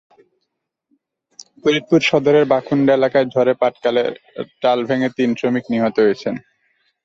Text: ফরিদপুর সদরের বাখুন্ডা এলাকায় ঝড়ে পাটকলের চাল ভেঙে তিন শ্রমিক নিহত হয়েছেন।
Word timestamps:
ফরিদপুর 1.61 2.01
সদরের 2.09 2.45
বাখুন্ডা 2.53 2.91
এলাকায় 2.95 3.27
ঝড়ে 3.33 3.53
পাটকলের 3.61 4.11
চাল 4.61 4.79
ভেঙে 4.87 5.09
তিন 5.17 5.29
শ্রমিক 5.39 5.65
নিহত 5.73 5.95
হয়েছেন। 6.03 6.35